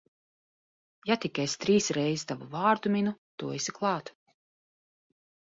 [1.09, 4.13] Ja tik es trīs reiz tavu vārdu minu, tu esi klāt.